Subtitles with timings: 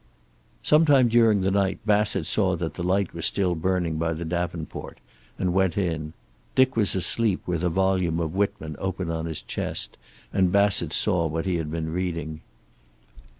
[0.63, 4.97] Sometime during the night Bassett saw that the light was still burning by the davenport,
[5.37, 6.13] and went in.
[6.55, 9.97] Dick was asleep with a volume of Whitman open on his chest,
[10.33, 12.41] and Bassett saw what he had been reading.